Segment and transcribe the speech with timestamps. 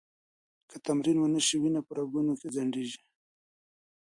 [0.69, 2.99] که تمرین ونه شي، وینه په رګونو کې ځنډېږي.